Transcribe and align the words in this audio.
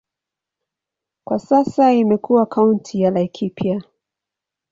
Kwa 1.27 1.39
sasa 1.39 1.93
imekuwa 1.93 2.45
kaunti 2.45 3.01
ya 3.01 3.11
Laikipia. 3.11 3.83